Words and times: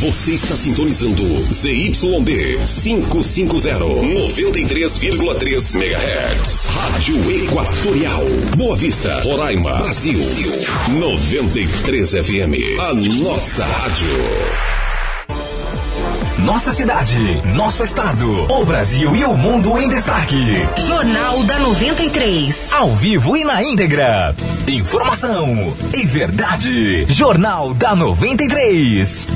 Você 0.00 0.34
está 0.34 0.54
sintonizando 0.54 1.24
ZYD 1.50 2.58
550, 2.66 3.78
93,3 3.78 5.74
MHz. 5.74 6.66
Rádio 6.66 7.44
Equatorial. 7.44 8.24
Boa 8.58 8.76
Vista, 8.76 9.22
Roraima, 9.22 9.78
Brasil. 9.78 10.20
93 10.90 12.10
FM. 12.10 12.78
A 12.78 12.92
nossa 12.92 13.64
rádio. 13.64 14.06
Nossa 16.40 16.72
cidade, 16.72 17.42
nosso 17.54 17.82
estado, 17.82 18.44
o 18.52 18.64
Brasil 18.66 19.16
e 19.16 19.24
o 19.24 19.34
mundo 19.34 19.80
em 19.80 19.88
destaque. 19.88 20.68
Jornal 20.86 21.42
da 21.44 21.58
93. 21.58 22.72
Ao 22.74 22.94
vivo 22.94 23.34
e 23.34 23.44
na 23.44 23.64
íntegra. 23.64 24.36
Informação 24.68 25.74
e 25.94 26.04
verdade. 26.06 27.06
Jornal 27.06 27.72
da 27.72 27.96
93. 27.96 29.26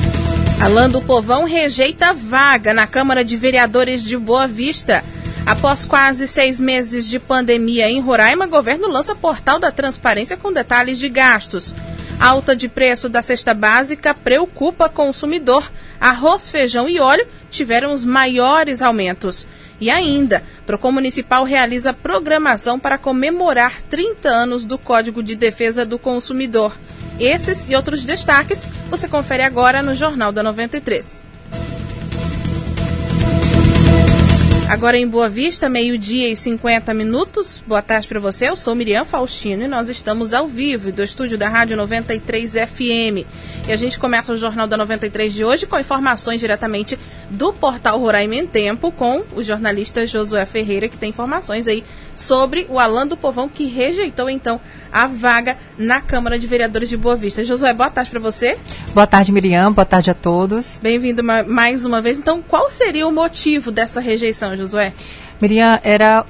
Alain 0.61 0.91
do 0.91 1.01
Povão 1.01 1.45
rejeita 1.45 2.13
vaga 2.13 2.75
na 2.75 2.87
Câmara 2.87 3.25
de 3.25 3.35
Vereadores 3.35 4.05
de 4.05 4.15
Boa 4.19 4.47
Vista. 4.47 5.03
Após 5.47 5.87
quase 5.87 6.29
seis 6.29 6.61
meses 6.61 7.09
de 7.09 7.19
pandemia 7.19 7.89
em 7.89 7.99
Roraima, 7.99 8.47
governo 8.47 8.87
lança 8.87 9.15
portal 9.15 9.59
da 9.59 9.73
transparência 9.73 10.37
com 10.37 10.53
detalhes 10.53 10.99
de 10.99 11.09
gastos. 11.09 11.75
Alta 12.21 12.55
de 12.55 12.69
preço 12.69 13.09
da 13.09 13.23
cesta 13.23 13.55
básica 13.55 14.13
preocupa 14.13 14.87
consumidor. 14.87 15.73
Arroz, 15.99 16.51
feijão 16.51 16.87
e 16.87 17.01
óleo 17.01 17.27
tiveram 17.51 17.95
os 17.95 18.05
maiores 18.05 18.83
aumentos. 18.83 19.49
E 19.81 19.89
ainda, 19.89 20.43
Procon 20.67 20.93
Municipal 20.93 21.43
realiza 21.43 21.95
programação 21.95 22.79
para 22.79 22.99
comemorar 22.99 23.81
30 23.81 24.29
anos 24.29 24.67
do 24.67 24.77
Código 24.77 25.23
de 25.23 25.35
Defesa 25.35 25.87
do 25.87 25.99
Consumidor. 25.99 26.77
Esses 27.21 27.69
e 27.69 27.77
outros 27.77 28.03
destaques 28.03 28.67
você 28.89 29.07
confere 29.07 29.43
agora 29.43 29.83
no 29.83 29.95
Jornal 29.95 30.33
da 30.33 30.43
93. 30.43 31.27
Agora 34.71 34.97
em 34.97 35.07
Boa 35.07 35.29
Vista, 35.29 35.69
meio-dia 35.69 36.31
e 36.31 36.37
50 36.37 36.95
minutos. 36.95 37.63
Boa 37.67 37.83
tarde 37.83 38.09
para 38.09 38.21
você. 38.21 38.49
Eu 38.49 38.57
sou 38.57 38.75
Miriam 38.75 39.05
Faustino 39.05 39.65
e 39.65 39.69
nós 39.69 39.91
estamos 39.91 40.33
ao 40.33 40.47
vivo 40.47 40.91
do 40.93 41.03
estúdio 41.03 41.37
da 41.37 41.49
Rádio 41.49 41.77
93 41.77 42.53
FM. 42.53 43.27
E 43.69 43.73
a 43.73 43.77
gente 43.77 43.99
começa 43.99 44.33
o 44.33 44.39
Jornal 44.39 44.67
da 44.67 44.77
93 44.79 45.35
de 45.35 45.45
hoje 45.45 45.67
com 45.67 45.79
informações 45.79 46.41
diretamente 46.41 46.99
do 47.29 47.53
portal 47.53 47.99
Roraima 47.99 48.37
em 48.37 48.47
Tempo 48.47 48.91
com 48.93 49.25
o 49.35 49.43
jornalista 49.43 50.07
Josué 50.07 50.47
Ferreira, 50.47 50.89
que 50.89 50.97
tem 50.97 51.11
informações 51.11 51.67
aí 51.67 51.85
sobre 52.21 52.67
o 52.69 52.79
Alan 52.79 53.07
do 53.07 53.17
Povão, 53.17 53.49
que 53.49 53.65
rejeitou 53.65 54.29
então 54.29 54.61
a 54.93 55.07
vaga 55.07 55.57
na 55.79 56.01
Câmara 56.01 56.39
de 56.39 56.47
Vereadores 56.47 56.89
de 56.89 56.97
Boa 56.97 57.17
Vista. 57.17 57.43
Josué, 57.45 57.73
boa 57.73 57.91
tarde 57.91 58.11
para 58.11 58.21
você. 58.21 58.59
Boa 58.93 59.07
tarde, 59.07 59.33
Miriam. 59.33 59.73
Boa 59.73 59.85
tarde 59.85 60.11
a 60.11 60.15
todos. 60.15 60.79
Bem-vindo 60.83 61.23
mais 61.25 61.85
uma 61.85 62.01
vez. 62.01 62.19
Então, 62.19 62.43
qual 62.43 62.71
seria 62.71 63.07
o 63.07 63.13
motivo 63.13 63.71
dessa 63.71 64.01
rejeição, 64.01 64.57
Josué? 64.57 64.93
Miriam, 65.41 65.81
era 65.83 66.27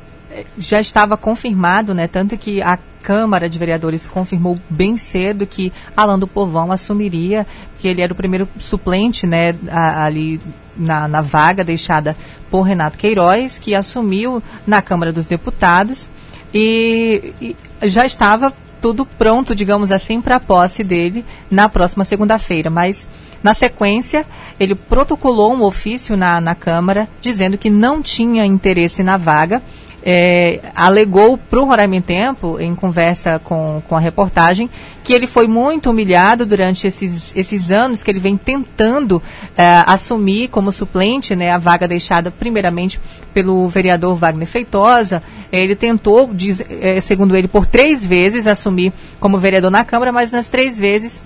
já 0.57 0.81
estava 0.81 1.17
confirmado, 1.17 1.93
né? 1.93 2.07
Tanto 2.07 2.37
que 2.37 2.63
a 2.63 2.79
Câmara 3.03 3.49
de 3.49 3.59
Vereadores 3.59 4.07
confirmou 4.07 4.59
bem 4.69 4.97
cedo 4.97 5.47
que 5.47 5.73
Alan 5.97 6.19
do 6.19 6.29
Povão 6.29 6.71
assumiria, 6.71 7.47
que 7.79 7.89
ele 7.89 8.03
era 8.03 8.13
o 8.13 8.17
primeiro 8.17 8.47
suplente, 8.59 9.27
né, 9.27 9.55
ali 9.71 10.39
na, 10.81 11.06
na 11.06 11.20
vaga 11.20 11.62
deixada 11.62 12.17
por 12.50 12.62
Renato 12.62 12.98
Queiroz, 12.98 13.59
que 13.59 13.75
assumiu 13.75 14.42
na 14.67 14.83
Câmara 14.83 15.12
dos 15.12 15.27
Deputados 15.27 16.09
e, 16.53 17.34
e 17.41 17.56
já 17.89 18.05
estava 18.05 18.53
tudo 18.81 19.05
pronto, 19.05 19.55
digamos 19.55 19.91
assim, 19.91 20.20
para 20.20 20.37
a 20.37 20.41
posse 20.41 20.83
dele 20.83 21.25
na 21.50 21.69
próxima 21.69 22.05
segunda-feira. 22.05 22.70
Mas, 22.70 23.06
na 23.42 23.53
sequência, 23.53 24.25
ele 24.59 24.75
protocolou 24.75 25.53
um 25.53 25.62
ofício 25.62 26.17
na, 26.17 26.41
na 26.41 26.55
Câmara 26.55 27.09
dizendo 27.20 27.59
que 27.59 27.69
não 27.69 28.03
tinha 28.03 28.44
interesse 28.44 29.03
na 29.03 29.17
vaga 29.17 29.62
é, 30.03 30.61
alegou 30.75 31.37
para 31.37 31.61
o 31.61 31.65
Roraima 31.65 31.97
em 31.97 32.00
Tempo, 32.00 32.59
em 32.59 32.75
conversa 32.75 33.41
com, 33.43 33.83
com 33.88 33.97
a 33.97 34.00
reportagem, 34.00 34.69
que 35.03 35.12
ele 35.12 35.27
foi 35.27 35.47
muito 35.47 35.91
humilhado 35.91 36.47
durante 36.47 36.87
esses, 36.87 37.34
esses 37.37 37.71
anos 37.71 38.03
que 38.03 38.11
ele 38.11 38.21
vem 38.21 38.37
tentando 38.37 39.22
é, 39.56 39.83
assumir 39.87 40.49
como 40.49 40.72
suplente 40.72 41.34
né, 41.34 41.50
a 41.50 41.59
vaga 41.59 41.88
deixada 41.88 42.31
primeiramente 42.31 43.00
pelo 43.34 43.69
vereador 43.69 44.15
Wagner 44.15 44.49
Feitosa. 44.49 45.22
Ele 45.53 45.75
tentou, 45.75 46.31
diz, 46.32 46.62
é, 46.69 47.00
segundo 47.00 47.37
ele, 47.37 47.49
por 47.49 47.67
três 47.67 48.05
vezes 48.05 48.47
assumir 48.47 48.93
como 49.19 49.38
vereador 49.38 49.71
na 49.71 49.84
Câmara, 49.84 50.12
mas 50.12 50.31
nas 50.31 50.49
três 50.49 50.78
vezes 50.78 51.21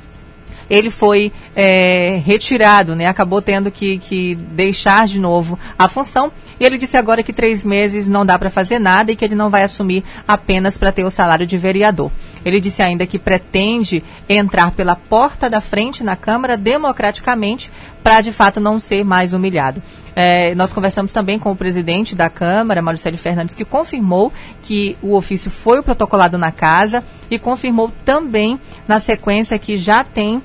ele 0.68 0.90
foi 0.90 1.32
é, 1.54 2.20
retirado, 2.24 2.94
né? 2.94 3.06
acabou 3.06 3.40
tendo 3.42 3.70
que, 3.70 3.98
que 3.98 4.34
deixar 4.34 5.06
de 5.06 5.20
novo 5.20 5.58
a 5.78 5.88
função. 5.88 6.32
E 6.58 6.64
ele 6.64 6.78
disse 6.78 6.96
agora 6.96 7.22
que 7.22 7.32
três 7.32 7.64
meses 7.64 8.08
não 8.08 8.24
dá 8.24 8.38
para 8.38 8.50
fazer 8.50 8.78
nada 8.78 9.10
e 9.10 9.16
que 9.16 9.24
ele 9.24 9.34
não 9.34 9.50
vai 9.50 9.64
assumir 9.64 10.04
apenas 10.26 10.78
para 10.78 10.92
ter 10.92 11.04
o 11.04 11.10
salário 11.10 11.46
de 11.46 11.58
vereador. 11.58 12.10
Ele 12.44 12.60
disse 12.60 12.82
ainda 12.82 13.06
que 13.06 13.18
pretende 13.18 14.04
entrar 14.28 14.70
pela 14.70 14.94
porta 14.94 15.50
da 15.50 15.60
frente 15.60 16.04
na 16.04 16.14
Câmara 16.14 16.56
democraticamente 16.56 17.70
para 18.02 18.20
de 18.20 18.32
fato 18.32 18.60
não 18.60 18.78
ser 18.78 19.04
mais 19.04 19.32
humilhado. 19.32 19.82
É, 20.14 20.54
nós 20.54 20.72
conversamos 20.72 21.12
também 21.12 21.38
com 21.38 21.50
o 21.50 21.56
presidente 21.56 22.14
da 22.14 22.30
Câmara, 22.30 22.82
Marcelo 22.82 23.16
Fernandes, 23.16 23.54
que 23.54 23.64
confirmou 23.64 24.32
que 24.62 24.96
o 25.02 25.14
ofício 25.14 25.50
foi 25.50 25.82
protocolado 25.82 26.38
na 26.38 26.52
casa 26.52 27.02
e 27.30 27.38
confirmou 27.38 27.90
também 28.04 28.60
na 28.86 29.00
sequência 29.00 29.58
que 29.58 29.76
já 29.76 30.04
tem 30.04 30.40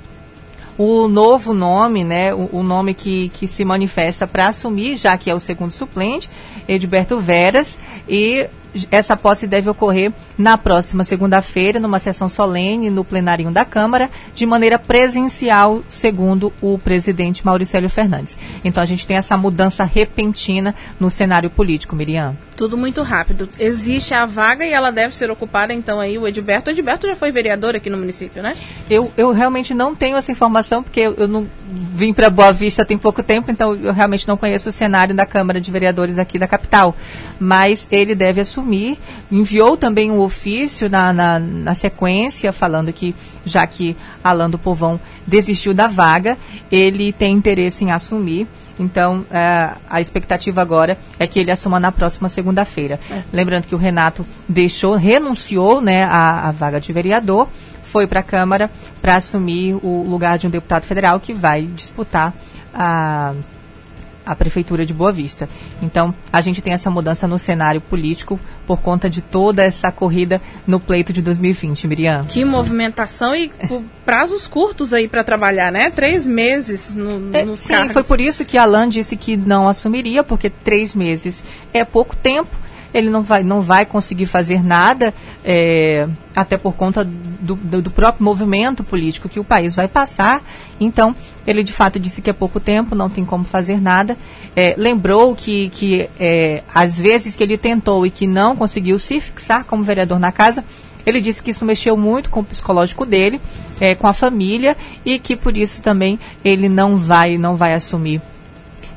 o 0.82 1.10
novo 1.10 1.54
nome, 1.54 2.06
né, 2.06 2.34
o, 2.34 2.50
o 2.54 2.64
nome 2.64 2.94
que, 2.94 3.28
que 3.36 3.46
se 3.50 3.66
manifesta 3.66 4.26
para 4.26 4.48
assumir, 4.48 4.96
já 4.96 5.18
que 5.18 5.30
é 5.30 5.36
o 5.36 5.40
segundo 5.40 5.74
suplente, 5.74 6.30
Edilberto 6.70 7.20
Veras, 7.20 7.78
e 8.08 8.48
essa 8.92 9.18
posse 9.18 9.48
deve 9.48 9.70
ocorrer 9.70 10.12
na 10.38 10.58
próxima 10.58 11.04
segunda-feira, 11.04 11.80
numa 11.80 12.00
sessão 12.00 12.30
solene 12.30 12.90
no 12.90 13.04
plenário 13.04 13.50
da 13.52 13.66
Câmara, 13.66 14.10
de 14.34 14.46
maneira 14.46 14.78
presencial, 14.78 15.82
segundo 15.88 16.54
o 16.62 16.78
presidente 16.78 17.46
Mauricélio 17.46 17.90
Fernandes. 17.90 18.38
Então 18.64 18.82
a 18.82 18.86
gente 18.86 19.08
tem 19.08 19.18
essa 19.18 19.38
mudança 19.38 19.84
repentina 19.84 20.76
no 21.00 21.10
cenário 21.10 21.50
político, 21.50 21.96
Miriam. 21.96 22.36
Tudo 22.56 22.78
muito 22.78 23.02
rápido. 23.04 23.48
Existe 23.58 24.14
a 24.14 24.26
vaga 24.26 24.66
e 24.66 24.74
ela 24.74 24.92
deve 24.92 25.16
ser 25.16 25.32
ocupada, 25.32 25.74
então, 25.74 25.98
aí, 25.98 26.18
o 26.18 26.28
Edilberto. 26.28 26.70
O 26.70 26.74
Edilberto 26.74 27.08
já 27.08 27.16
foi 27.16 27.32
vereador 27.32 27.74
aqui 27.74 27.90
no 27.90 27.98
município, 27.98 28.44
né? 28.44 28.54
Eu, 28.90 29.10
eu 29.16 29.32
realmente 29.32 29.74
não 29.74 29.96
tenho 29.96 30.18
essa 30.18 30.30
informação, 30.30 30.84
porque 30.84 31.00
eu, 31.00 31.16
eu 31.18 31.28
não 31.28 31.48
vim 31.94 32.14
para 32.14 32.30
Boa 32.30 32.52
Vista 32.52 32.84
tem 32.84 32.98
pouco 32.98 33.24
tempo, 33.24 33.50
então 33.50 33.76
eu 33.76 33.94
realmente 33.94 34.28
não 34.28 34.36
conheço 34.36 34.68
o 34.68 34.74
cenário 34.74 35.16
da 35.16 35.26
Câmara 35.26 35.62
de 35.62 35.72
Vereadores 35.72 36.20
aqui 36.20 36.38
da 36.38 36.48
capital. 36.48 36.94
Mas 37.40 37.88
ele 37.90 38.14
deve 38.14 38.42
assumir. 38.42 38.59
Enviou 39.32 39.78
também 39.78 40.12
um 40.12 40.20
ofício 40.20 40.90
na, 40.90 41.14
na, 41.14 41.40
na 41.40 41.76
sequência, 41.76 42.52
falando 42.52 42.92
que, 42.92 43.16
já 43.46 43.66
que 43.66 43.96
Alan 44.24 44.50
do 44.50 44.58
Povão 44.58 45.00
desistiu 45.26 45.74
da 45.74 45.88
vaga, 45.88 46.38
ele 46.72 47.14
tem 47.14 47.34
interesse 47.34 47.84
em 47.84 47.92
assumir. 47.92 48.48
Então, 48.80 49.26
é, 49.30 49.72
a 49.90 50.00
expectativa 50.00 50.62
agora 50.62 50.98
é 51.20 51.28
que 51.28 51.40
ele 51.40 51.52
assuma 51.52 51.80
na 51.80 51.92
próxima 51.92 52.30
segunda-feira. 52.30 53.00
É. 53.12 53.24
Lembrando 53.32 53.68
que 53.68 53.76
o 53.76 53.78
Renato 53.78 54.26
deixou, 54.48 54.96
renunciou 54.96 55.82
né, 55.82 56.06
à, 56.06 56.48
à 56.48 56.52
vaga 56.52 56.80
de 56.80 56.94
vereador, 56.94 57.48
foi 57.84 58.08
para 58.08 58.22
a 58.22 58.24
Câmara 58.24 58.70
para 59.02 59.18
assumir 59.18 59.76
o 59.84 60.06
lugar 60.08 60.38
de 60.38 60.48
um 60.48 60.50
deputado 60.50 60.84
federal 60.84 61.20
que 61.20 61.34
vai 61.34 61.64
disputar 61.64 62.34
a 62.74 63.34
a 64.30 64.36
Prefeitura 64.36 64.86
de 64.86 64.94
Boa 64.94 65.12
Vista. 65.12 65.50
Então, 65.82 66.14
a 66.32 66.40
gente 66.40 66.62
tem 66.62 66.72
essa 66.72 66.90
mudança 66.92 67.28
no 67.28 67.40
cenário 67.40 67.82
político 67.82 68.40
por 68.68 68.80
conta 68.80 69.10
de 69.10 69.22
toda 69.24 69.64
essa 69.64 69.92
corrida 69.92 70.40
no 70.68 70.80
pleito 70.80 71.12
de 71.12 71.20
2020, 71.20 71.88
Miriam. 71.88 72.26
Que 72.26 72.46
movimentação 72.46 73.36
e 73.36 73.52
prazos 74.06 74.48
curtos 74.48 74.94
aí 74.94 75.08
para 75.08 75.24
trabalhar, 75.24 75.72
né? 75.72 75.90
Três 75.90 76.28
meses 76.28 76.94
no, 76.94 77.36
é, 77.36 77.44
Sim, 77.56 77.74
cargos. 77.74 77.94
foi 77.94 78.04
por 78.04 78.22
isso 78.22 78.46
que 78.46 78.56
Alan 78.56 78.88
disse 78.88 79.16
que 79.16 79.36
não 79.36 79.68
assumiria, 79.68 80.24
porque 80.24 80.52
três 80.52 80.94
meses 80.94 81.42
é 81.74 81.84
pouco 81.84 82.16
tempo 82.16 82.69
ele 82.94 83.10
não 83.10 83.22
vai, 83.22 83.44
não 83.44 83.62
vai 83.62 83.86
conseguir 83.86 84.26
fazer 84.26 84.64
nada, 84.64 85.14
é, 85.44 86.08
até 86.36 86.58
por 86.58 86.74
conta 86.74 87.04
do, 87.04 87.56
do, 87.56 87.82
do, 87.82 87.92
próprio 87.92 88.24
movimento 88.24 88.84
político 88.84 89.30
que 89.30 89.40
o 89.40 89.44
país 89.44 89.76
vai 89.76 89.88
passar. 89.88 90.42
Então, 90.80 91.16
ele 91.46 91.64
de 91.64 91.72
fato 91.72 92.00
disse 92.00 92.22
que 92.22 92.30
é 92.30 92.34
pouco 92.34 92.60
tempo, 92.60 92.96
não 92.96 93.10
tem 93.10 93.24
como 93.24 93.44
fazer 93.44 93.80
nada. 93.80 94.18
É, 94.56 94.74
lembrou 94.78 95.36
que, 95.36 95.70
que 95.70 96.10
é, 96.20 96.64
às 96.74 96.98
vezes 96.98 97.36
que 97.36 97.44
ele 97.44 97.58
tentou 97.58 98.06
e 98.06 98.10
que 98.10 98.26
não 98.26 98.56
conseguiu 98.56 98.98
se 98.98 99.20
fixar 99.20 99.64
como 99.66 99.84
vereador 99.84 100.20
na 100.20 100.32
casa, 100.32 100.64
ele 101.06 101.22
disse 101.22 101.42
que 101.42 101.52
isso 101.52 101.66
mexeu 101.66 101.96
muito 101.96 102.30
com 102.30 102.42
o 102.42 102.44
psicológico 102.44 103.06
dele, 103.06 103.40
é, 103.80 103.96
com 103.96 104.08
a 104.08 104.14
família, 104.14 104.76
e 105.06 105.18
que 105.18 105.36
por 105.36 105.56
isso 105.56 105.82
também 105.82 106.20
ele 106.44 106.68
não 106.68 106.98
vai, 106.98 107.38
não 107.38 107.56
vai 107.56 107.74
assumir 107.74 108.22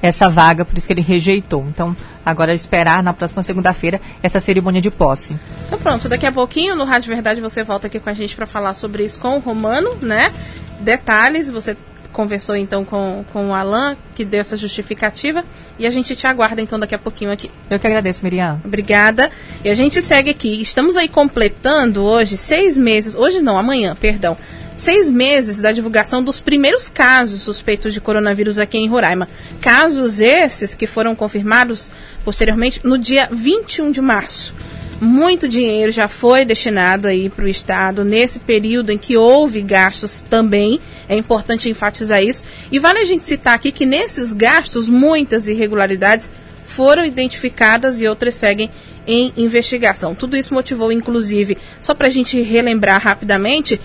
essa 0.02 0.28
vaga, 0.28 0.64
por 0.64 0.76
isso 0.76 0.86
que 0.86 0.92
ele 0.92 1.00
rejeitou. 1.00 1.64
Então, 1.68 1.96
agora 2.24 2.54
esperar 2.54 3.02
na 3.02 3.12
próxima 3.12 3.42
segunda-feira 3.42 4.00
essa 4.22 4.40
cerimônia 4.40 4.80
de 4.80 4.90
posse. 4.90 5.36
Então 5.66 5.78
pronto, 5.78 6.08
daqui 6.08 6.26
a 6.26 6.32
pouquinho 6.32 6.74
no 6.74 6.84
Rádio 6.84 7.14
Verdade 7.14 7.40
você 7.40 7.62
volta 7.62 7.86
aqui 7.86 7.98
com 7.98 8.10
a 8.10 8.12
gente 8.14 8.36
para 8.36 8.46
falar 8.46 8.74
sobre 8.74 9.04
isso 9.04 9.18
com 9.18 9.36
o 9.36 9.38
Romano, 9.38 9.94
né? 10.00 10.32
Detalhes, 10.80 11.50
você 11.50 11.76
conversou 12.12 12.54
então 12.54 12.84
com, 12.84 13.24
com 13.32 13.48
o 13.48 13.54
Alan, 13.54 13.96
que 14.14 14.24
deu 14.24 14.40
essa 14.40 14.56
justificativa, 14.56 15.44
e 15.78 15.86
a 15.86 15.90
gente 15.90 16.14
te 16.14 16.26
aguarda 16.26 16.60
então 16.60 16.78
daqui 16.78 16.94
a 16.94 16.98
pouquinho 16.98 17.32
aqui. 17.32 17.50
Eu 17.70 17.78
que 17.78 17.86
agradeço, 17.86 18.22
Miriam. 18.22 18.60
Obrigada. 18.64 19.30
E 19.64 19.70
a 19.70 19.74
gente 19.74 20.02
segue 20.02 20.30
aqui. 20.30 20.60
Estamos 20.60 20.96
aí 20.96 21.08
completando 21.08 22.02
hoje 22.02 22.36
seis 22.36 22.76
meses, 22.76 23.16
hoje 23.16 23.40
não, 23.40 23.58
amanhã, 23.58 23.96
perdão, 23.98 24.36
seis 24.82 25.08
meses 25.08 25.60
da 25.60 25.70
divulgação 25.70 26.24
dos 26.24 26.40
primeiros 26.40 26.88
casos 26.88 27.42
suspeitos 27.42 27.94
de 27.94 28.00
coronavírus 28.00 28.58
aqui 28.58 28.78
em 28.78 28.88
Roraima. 28.88 29.28
Casos 29.60 30.18
esses 30.18 30.74
que 30.74 30.88
foram 30.88 31.14
confirmados 31.14 31.88
posteriormente 32.24 32.80
no 32.82 32.98
dia 32.98 33.28
21 33.30 33.92
de 33.92 34.00
março. 34.00 34.52
Muito 35.00 35.48
dinheiro 35.48 35.92
já 35.92 36.08
foi 36.08 36.44
destinado 36.44 37.06
aí 37.06 37.28
para 37.28 37.44
o 37.44 37.48
Estado 37.48 38.04
nesse 38.04 38.40
período 38.40 38.90
em 38.90 38.98
que 38.98 39.16
houve 39.16 39.62
gastos 39.62 40.20
também. 40.20 40.80
É 41.08 41.16
importante 41.16 41.70
enfatizar 41.70 42.20
isso. 42.20 42.42
E 42.72 42.80
vale 42.80 42.98
a 42.98 43.04
gente 43.04 43.24
citar 43.24 43.54
aqui 43.54 43.70
que 43.70 43.86
nesses 43.86 44.32
gastos 44.32 44.88
muitas 44.88 45.46
irregularidades 45.46 46.28
foram 46.66 47.04
identificadas 47.04 48.00
e 48.00 48.08
outras 48.08 48.34
seguem 48.34 48.68
em 49.06 49.32
investigação. 49.36 50.14
Tudo 50.14 50.36
isso 50.36 50.54
motivou, 50.54 50.90
inclusive, 50.90 51.56
só 51.80 51.94
para 51.94 52.06
a 52.06 52.10
gente 52.10 52.40
relembrar 52.40 53.00
rapidamente, 53.00 53.80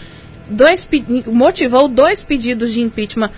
dois, 0.50 0.88
motivou 1.26 1.88
dois 1.88 2.24
pedidos 2.24 2.74
de 2.74 2.82
impeachment 2.82 3.32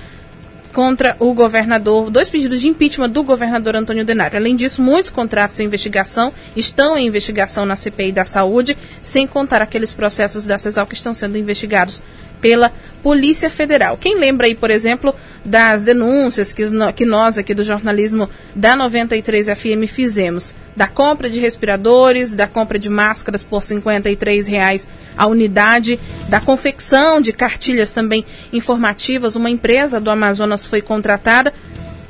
contra 0.74 1.16
o 1.20 1.34
governador, 1.34 2.10
dois 2.10 2.30
pedidos 2.30 2.62
de 2.62 2.68
impeachment 2.68 3.10
do 3.10 3.24
governador 3.24 3.76
Antônio 3.76 4.06
Denário. 4.06 4.38
Além 4.38 4.56
disso, 4.56 4.82
muitos 4.82 5.10
contratos 5.10 5.60
em 5.60 5.66
investigação 5.66 6.32
estão 6.56 6.98
em 6.98 7.08
investigação 7.08 7.66
na 7.66 7.76
CPI 7.76 8.12
da 8.12 8.26
Saúde, 8.26 8.78
sem 9.02 9.26
contar 9.26 9.62
aqueles 9.62 9.92
processos 9.92 10.46
da 10.46 10.58
CESAL 10.58 10.86
que 10.86 10.94
estão 10.94 11.14
sendo 11.14 11.38
investigados 11.38 12.02
pela 12.42 12.72
Polícia 13.02 13.50
Federal. 13.50 13.98
Quem 13.98 14.20
lembra 14.20 14.48
aí, 14.48 14.56
por 14.56 14.70
exemplo, 14.70 15.16
das 15.44 15.84
denúncias 15.84 16.52
que, 16.52 16.64
que 16.96 17.06
nós 17.06 17.38
aqui 17.38 17.54
do 17.54 17.64
jornalismo 17.64 18.30
da 18.54 18.76
93 18.76 19.48
FM 19.48 19.88
fizemos, 19.88 20.54
da 20.76 20.88
compra 20.88 21.30
de 21.30 21.40
respiradores, 21.40 22.34
da 22.34 22.48
compra 22.48 22.78
de 22.78 22.90
máscaras 22.90 23.44
por 23.44 23.62
R$ 23.62 23.76
53,00 23.76 24.88
a 25.18 25.28
unidade, 25.28 26.00
da 26.28 26.40
confecção 26.40 27.22
de 27.22 27.34
cartilhas 27.34 27.92
também 27.92 28.26
informativas, 28.52 29.36
uma 29.36 29.50
empresa 29.50 30.00
do 30.00 30.12
Amazonas 30.12 30.66
foi 30.66 30.82
contratada. 30.82 31.54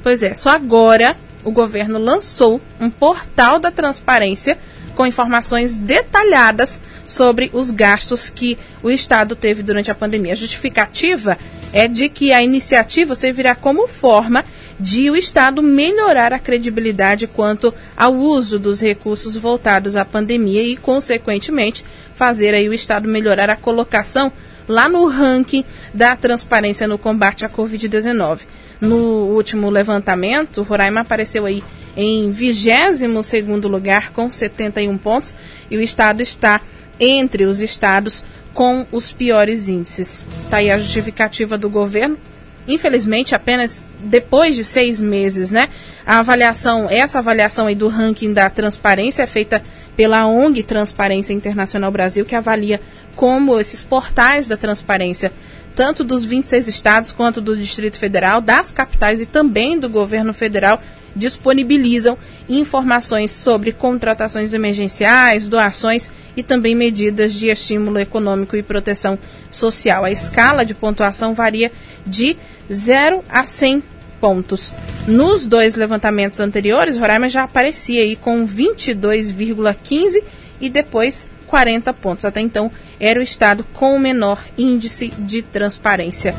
Pois 0.02 0.24
é, 0.24 0.34
só 0.34 0.50
agora 0.52 1.16
o 1.44 1.52
governo 1.52 2.00
lançou 2.00 2.62
um 2.80 2.90
portal 2.90 3.60
da 3.60 3.72
transparência 3.72 4.58
com 5.00 5.08
informações 5.08 5.78
detalhadas 5.78 6.82
sobre 7.08 7.50
os 7.54 7.72
gastos 7.72 8.30
que 8.30 8.58
o 8.84 8.92
Estado 8.92 9.34
teve 9.34 9.64
durante 9.64 9.90
a 9.90 9.96
pandemia. 9.96 10.34
A 10.34 10.36
justificativa 10.36 11.38
é 11.72 11.88
de 11.88 12.10
que 12.10 12.34
a 12.34 12.44
iniciativa 12.44 13.16
servirá 13.16 13.56
como 13.56 13.88
forma 13.88 14.44
de 14.78 15.10
o 15.10 15.16
Estado 15.16 15.64
melhorar 15.64 16.34
a 16.34 16.38
credibilidade 16.38 17.28
quanto 17.28 17.74
ao 17.96 18.14
uso 18.14 18.60
dos 18.60 18.82
recursos 18.82 19.38
voltados 19.38 19.96
à 19.96 20.04
pandemia 20.04 20.64
e, 20.64 20.76
consequentemente, 20.76 21.86
fazer 22.14 22.54
aí 22.54 22.68
o 22.68 22.74
Estado 22.74 23.08
melhorar 23.08 23.50
a 23.50 23.56
colocação 23.56 24.30
lá 24.68 24.90
no 24.90 25.06
ranking 25.06 25.64
da 25.94 26.14
transparência 26.18 26.90
no 26.90 26.98
combate 26.98 27.46
à 27.46 27.50
Covid-19. 27.50 28.40
No 28.82 28.98
último 29.34 29.70
levantamento, 29.70 30.62
Roraima 30.62 31.00
apareceu 31.00 31.46
aí 31.46 31.64
em 32.02 32.32
22º 32.32 33.68
lugar 33.68 34.14
com 34.14 34.32
71 34.32 34.98
pontos 34.98 35.36
e 35.70 35.76
o 35.76 35.82
estado 35.82 36.22
está 36.22 36.62
entre 36.98 37.44
os 37.44 37.62
estados 37.62 38.24
com 38.54 38.86
os 38.90 39.12
piores 39.12 39.68
índices. 39.68 40.24
Está 40.46 40.58
aí 40.58 40.72
a 40.72 40.78
justificativa 40.78 41.58
do 41.58 41.70
governo. 41.70 42.18
Infelizmente, 42.66 43.36
apenas 43.36 43.86
depois 44.00 44.56
de 44.56 44.64
seis 44.64 45.02
meses, 45.02 45.52
né? 45.52 45.68
A 46.06 46.20
avaliação, 46.20 46.88
essa 46.90 47.20
avaliação 47.20 47.68
aí 47.68 47.76
do 47.76 47.90
ranking 47.90 48.32
da 48.32 48.50
transparência 48.50 49.24
é 49.24 49.28
feita 49.28 49.62
pela 49.98 50.26
ONG 50.26 50.64
Transparência 50.64 51.34
Internacional 51.34 51.92
Brasil, 51.92 52.24
que 52.24 52.36
avalia 52.36 52.80
como 53.14 53.60
esses 53.60 53.84
portais 53.84 54.48
da 54.48 54.56
transparência, 54.56 55.34
tanto 55.76 56.06
dos 56.06 56.24
26 56.24 56.70
estados 56.70 57.12
quanto 57.12 57.42
do 57.42 57.58
Distrito 57.58 57.98
Federal, 57.98 58.40
das 58.40 58.72
capitais 58.72 59.20
e 59.20 59.26
também 59.26 59.78
do 59.78 59.90
governo 59.90 60.34
federal, 60.34 60.82
disponibilizam 61.20 62.18
informações 62.48 63.30
sobre 63.30 63.72
contratações 63.72 64.54
emergenciais, 64.54 65.48
doações 65.48 66.10
e 66.36 66.42
também 66.42 66.74
medidas 66.74 67.34
de 67.34 67.48
estímulo 67.48 68.00
econômico 68.00 68.56
e 68.56 68.64
proteção 68.64 69.20
social. 69.52 70.06
A 70.06 70.12
escala 70.12 70.66
de 70.66 70.74
pontuação 70.74 71.34
varia 71.34 71.72
de 72.08 72.38
0 72.72 73.24
a 73.30 73.46
100 73.46 73.84
pontos. 74.20 74.72
Nos 75.08 75.46
dois 75.46 75.76
levantamentos 75.76 76.40
anteriores, 76.40 76.98
Roraima 76.98 77.30
já 77.30 77.44
aparecia 77.44 78.02
aí 78.02 78.16
com 78.16 78.48
22,15 78.48 80.24
e 80.62 80.70
depois 80.70 81.30
40 81.48 81.94
pontos. 81.94 82.26
Até 82.26 82.42
então, 82.42 82.72
era 83.00 83.20
o 83.20 83.24
estado 83.24 83.66
com 83.74 83.96
o 83.96 84.00
menor 84.00 84.44
índice 84.58 85.10
de 85.18 85.42
transparência. 85.42 86.36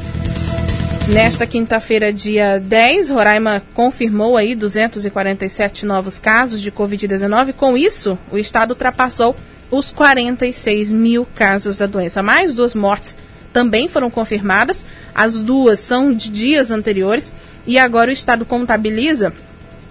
Nesta 1.11 1.45
quinta-feira, 1.45 2.13
dia 2.13 2.61
10, 2.61 3.11
Roraima 3.11 3.61
confirmou 3.75 4.37
aí 4.37 4.55
247 4.55 5.85
novos 5.85 6.21
casos 6.21 6.63
de 6.63 6.71
Covid-19. 6.71 7.53
Com 7.53 7.77
isso, 7.77 8.17
o 8.31 8.39
estado 8.39 8.71
ultrapassou 8.71 9.35
os 9.73 9.91
46 9.91 10.93
mil 10.93 11.27
casos 11.35 11.79
da 11.79 11.87
doença. 11.87 12.23
Mais 12.23 12.55
duas 12.55 12.77
mortes 12.77 13.17
também 13.53 13.89
foram 13.89 14.09
confirmadas. 14.09 14.87
As 15.13 15.43
duas 15.43 15.81
são 15.81 16.15
de 16.15 16.31
dias 16.31 16.71
anteriores. 16.71 17.33
E 17.67 17.77
agora 17.77 18.11
o 18.11 18.13
estado 18.13 18.47
contabiliza 18.47 19.33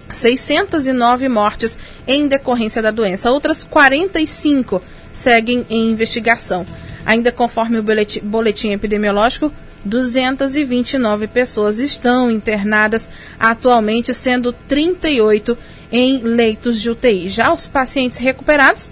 609 0.08 1.28
mortes 1.28 1.78
em 2.08 2.28
decorrência 2.28 2.80
da 2.80 2.90
doença. 2.90 3.30
Outras 3.30 3.62
45 3.62 4.82
seguem 5.12 5.66
em 5.68 5.90
investigação. 5.90 6.64
Ainda 7.04 7.30
conforme 7.30 7.78
o 7.78 7.84
boletim, 8.22 8.70
epidemiológico, 8.70 9.52
229 9.84 11.26
pessoas 11.26 11.78
estão 11.78 12.30
internadas 12.30 13.10
atualmente, 13.38 14.14
sendo 14.14 14.50
38 14.52 15.58
em 15.90 16.18
leitos 16.18 16.80
de 16.80 16.88
UTI. 16.90 17.28
Já 17.28 17.52
os 17.52 17.66
pacientes 17.66 18.18
recuperados, 18.18 18.88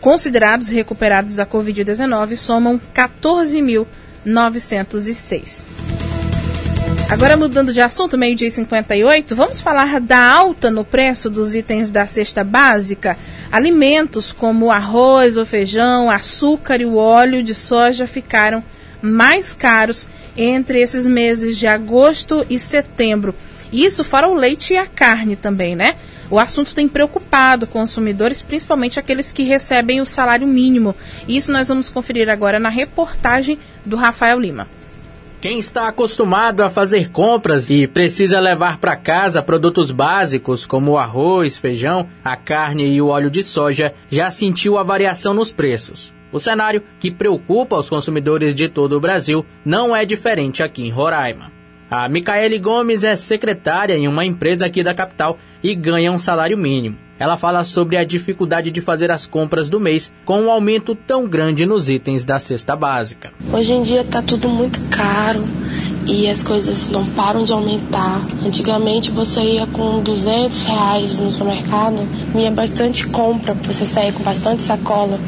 considerados 0.00 0.68
recuperados 0.68 1.36
da 1.36 1.46
Covid-19, 1.46 2.36
somam 2.36 2.78
14.906. 2.94 5.66
Agora 7.10 7.36
mudando 7.36 7.72
de 7.72 7.80
assunto, 7.80 8.16
meio-dia 8.16 8.46
e 8.46 8.52
58, 8.52 9.34
vamos 9.34 9.60
falar 9.60 10.00
da 10.00 10.32
alta 10.32 10.70
no 10.70 10.84
preço 10.84 11.28
dos 11.28 11.56
itens 11.56 11.90
da 11.90 12.06
cesta 12.06 12.44
básica. 12.44 13.18
Alimentos 13.50 14.30
como 14.30 14.70
arroz, 14.70 15.36
o 15.36 15.44
feijão, 15.44 16.08
açúcar 16.08 16.80
e 16.80 16.84
o 16.84 16.94
óleo 16.94 17.42
de 17.42 17.52
soja 17.52 18.06
ficaram 18.06 18.62
mais 19.02 19.54
caros 19.54 20.06
entre 20.36 20.80
esses 20.80 21.06
meses 21.06 21.56
de 21.58 21.66
agosto 21.66 22.44
e 22.48 22.58
setembro. 22.58 23.34
Isso 23.72 24.02
fora 24.04 24.28
o 24.28 24.34
leite 24.34 24.74
e 24.74 24.76
a 24.76 24.86
carne 24.86 25.36
também, 25.36 25.76
né? 25.76 25.96
O 26.30 26.38
assunto 26.38 26.74
tem 26.74 26.88
preocupado 26.88 27.66
consumidores, 27.66 28.40
principalmente 28.40 29.00
aqueles 29.00 29.32
que 29.32 29.42
recebem 29.42 30.00
o 30.00 30.06
salário 30.06 30.46
mínimo. 30.46 30.94
Isso 31.26 31.50
nós 31.50 31.68
vamos 31.68 31.90
conferir 31.90 32.28
agora 32.28 32.60
na 32.60 32.68
reportagem 32.68 33.58
do 33.84 33.96
Rafael 33.96 34.38
Lima. 34.38 34.68
Quem 35.40 35.58
está 35.58 35.88
acostumado 35.88 36.62
a 36.62 36.68
fazer 36.68 37.10
compras 37.10 37.70
e 37.70 37.86
precisa 37.86 38.38
levar 38.38 38.78
para 38.78 38.94
casa 38.94 39.42
produtos 39.42 39.90
básicos 39.90 40.66
como 40.66 40.92
o 40.92 40.98
arroz, 40.98 41.56
feijão, 41.56 42.06
a 42.22 42.36
carne 42.36 42.86
e 42.86 43.00
o 43.00 43.08
óleo 43.08 43.30
de 43.30 43.42
soja 43.42 43.94
já 44.10 44.30
sentiu 44.30 44.76
a 44.76 44.82
variação 44.82 45.32
nos 45.32 45.50
preços. 45.50 46.12
O 46.32 46.38
cenário, 46.38 46.82
que 46.98 47.10
preocupa 47.10 47.76
os 47.76 47.88
consumidores 47.88 48.54
de 48.54 48.68
todo 48.68 48.96
o 48.96 49.00
Brasil, 49.00 49.44
não 49.64 49.94
é 49.94 50.04
diferente 50.04 50.62
aqui 50.62 50.82
em 50.82 50.90
Roraima. 50.90 51.50
A 51.90 52.08
Micaele 52.08 52.58
Gomes 52.58 53.02
é 53.02 53.16
secretária 53.16 53.96
em 53.96 54.06
uma 54.06 54.24
empresa 54.24 54.64
aqui 54.64 54.82
da 54.82 54.94
capital 54.94 55.36
e 55.60 55.74
ganha 55.74 56.12
um 56.12 56.18
salário 56.18 56.56
mínimo. 56.56 56.96
Ela 57.18 57.36
fala 57.36 57.64
sobre 57.64 57.96
a 57.96 58.04
dificuldade 58.04 58.70
de 58.70 58.80
fazer 58.80 59.10
as 59.10 59.26
compras 59.26 59.68
do 59.68 59.80
mês 59.80 60.12
com 60.24 60.40
um 60.40 60.50
aumento 60.50 60.94
tão 60.94 61.28
grande 61.28 61.66
nos 61.66 61.88
itens 61.88 62.24
da 62.24 62.38
cesta 62.38 62.76
básica. 62.76 63.32
Hoje 63.52 63.72
em 63.72 63.82
dia 63.82 64.02
está 64.02 64.22
tudo 64.22 64.48
muito 64.48 64.80
caro 64.88 65.44
e 66.06 66.28
as 66.28 66.42
coisas 66.42 66.90
não 66.90 67.04
param 67.06 67.44
de 67.44 67.52
aumentar. 67.52 68.22
Antigamente 68.44 69.10
você 69.10 69.40
ia 69.40 69.66
com 69.66 70.02
200 70.02 70.64
reais 70.64 71.18
no 71.18 71.30
supermercado, 71.30 72.06
vinha 72.34 72.50
bastante 72.50 73.06
compra, 73.06 73.54
você 73.54 73.84
saía 73.84 74.12
com 74.12 74.22
bastante 74.22 74.62
sacola. 74.62 75.18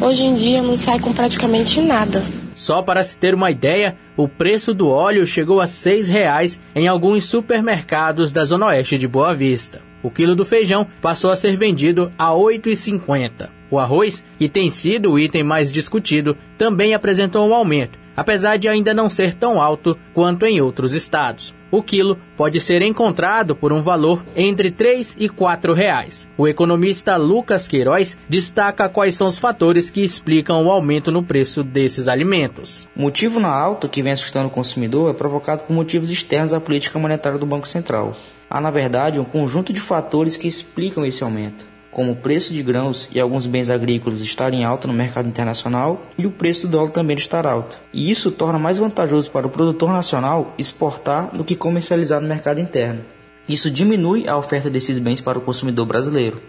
Hoje 0.00 0.24
em 0.24 0.34
dia 0.34 0.62
não 0.62 0.76
sai 0.76 0.98
com 0.98 1.12
praticamente 1.12 1.80
nada. 1.80 2.22
Só 2.54 2.82
para 2.82 3.02
se 3.02 3.18
ter 3.18 3.34
uma 3.34 3.50
ideia, 3.50 3.96
o 4.16 4.28
preço 4.28 4.74
do 4.74 4.88
óleo 4.88 5.26
chegou 5.26 5.60
a 5.60 5.64
R$ 5.64 5.70
6,00 5.70 6.60
em 6.74 6.86
alguns 6.86 7.24
supermercados 7.24 8.30
da 8.30 8.44
Zona 8.44 8.66
Oeste 8.66 8.98
de 8.98 9.08
Boa 9.08 9.34
Vista. 9.34 9.80
O 10.02 10.10
quilo 10.10 10.34
do 10.34 10.44
feijão 10.44 10.86
passou 11.00 11.30
a 11.30 11.36
ser 11.36 11.56
vendido 11.56 12.12
a 12.18 12.28
R$ 12.28 12.58
8,50. 12.58 13.48
O 13.70 13.78
arroz, 13.78 14.22
que 14.36 14.48
tem 14.48 14.68
sido 14.68 15.12
o 15.12 15.18
item 15.18 15.42
mais 15.42 15.72
discutido, 15.72 16.36
também 16.58 16.92
apresentou 16.92 17.48
um 17.48 17.54
aumento 17.54 18.01
apesar 18.16 18.56
de 18.56 18.68
ainda 18.68 18.94
não 18.94 19.08
ser 19.08 19.34
tão 19.34 19.60
alto 19.60 19.98
quanto 20.12 20.46
em 20.46 20.60
outros 20.60 20.94
estados. 20.94 21.54
O 21.70 21.82
quilo 21.82 22.18
pode 22.36 22.60
ser 22.60 22.82
encontrado 22.82 23.56
por 23.56 23.72
um 23.72 23.80
valor 23.80 24.22
entre 24.36 24.70
3 24.70 25.16
e 25.18 25.26
4 25.26 25.72
reais. 25.72 26.28
O 26.36 26.46
economista 26.46 27.16
Lucas 27.16 27.66
Queiroz 27.66 28.18
destaca 28.28 28.90
quais 28.90 29.14
são 29.14 29.26
os 29.26 29.38
fatores 29.38 29.90
que 29.90 30.02
explicam 30.02 30.62
o 30.62 30.70
aumento 30.70 31.10
no 31.10 31.22
preço 31.22 31.64
desses 31.64 32.08
alimentos. 32.08 32.86
O 32.94 33.00
motivo 33.00 33.40
na 33.40 33.48
alta 33.48 33.88
que 33.88 34.02
vem 34.02 34.12
assustando 34.12 34.48
o 34.48 34.50
consumidor 34.50 35.10
é 35.10 35.14
provocado 35.14 35.62
por 35.62 35.72
motivos 35.72 36.10
externos 36.10 36.52
à 36.52 36.60
política 36.60 36.98
monetária 36.98 37.38
do 37.38 37.46
Banco 37.46 37.66
Central. 37.66 38.14
Há, 38.50 38.60
na 38.60 38.70
verdade, 38.70 39.18
um 39.18 39.24
conjunto 39.24 39.72
de 39.72 39.80
fatores 39.80 40.36
que 40.36 40.46
explicam 40.46 41.06
esse 41.06 41.24
aumento 41.24 41.71
como 41.92 42.12
o 42.12 42.16
preço 42.16 42.52
de 42.52 42.62
grãos 42.62 43.08
e 43.12 43.20
alguns 43.20 43.46
bens 43.46 43.70
agrícolas 43.70 44.22
estarem 44.22 44.64
alta 44.64 44.88
no 44.88 44.94
mercado 44.94 45.28
internacional 45.28 46.02
e 46.18 46.26
o 46.26 46.30
preço 46.32 46.66
do 46.66 46.72
dólar 46.72 46.90
também 46.90 47.16
estar 47.16 47.46
alto. 47.46 47.78
E 47.92 48.10
isso 48.10 48.32
torna 48.32 48.58
mais 48.58 48.78
vantajoso 48.78 49.30
para 49.30 49.46
o 49.46 49.50
produtor 49.50 49.92
nacional 49.92 50.54
exportar 50.58 51.30
do 51.32 51.44
que 51.44 51.54
comercializar 51.54 52.20
no 52.20 52.26
mercado 52.26 52.58
interno. 52.58 53.04
Isso 53.48 53.70
diminui 53.70 54.26
a 54.26 54.36
oferta 54.36 54.70
desses 54.70 54.98
bens 54.98 55.20
para 55.20 55.38
o 55.38 55.42
consumidor 55.42 55.84
brasileiro. 55.84 56.40